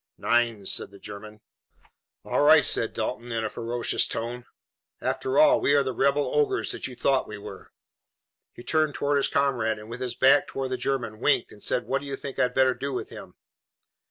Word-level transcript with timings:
"Nein," 0.17 0.65
said 0.65 0.89
the 0.89 0.97
German. 0.97 1.41
"All 2.25 2.41
right," 2.41 2.65
said 2.65 2.95
Dalton 2.95 3.31
in 3.31 3.43
a 3.45 3.51
ferocious 3.51 4.07
tone. 4.07 4.45
"After 4.99 5.37
all, 5.37 5.61
we 5.61 5.75
are 5.75 5.83
the 5.83 5.93
rebel 5.93 6.25
ogres 6.33 6.71
that 6.71 6.87
you 6.87 6.95
thought 6.95 7.27
we 7.27 7.37
were." 7.37 7.71
He 8.51 8.63
turned 8.63 8.95
toward 8.95 9.17
his 9.17 9.27
comrade 9.27 9.77
and, 9.77 9.91
with 9.91 10.01
his 10.01 10.15
back 10.15 10.47
toward 10.47 10.71
the 10.71 10.77
German, 10.77 11.19
winked 11.19 11.51
and 11.51 11.61
said: 11.61 11.85
"What 11.85 12.01
do 12.01 12.07
you 12.07 12.15
think 12.15 12.39
I'd 12.39 12.55
better 12.55 12.73
do 12.73 12.91
with 12.91 13.09
him?" 13.09 13.35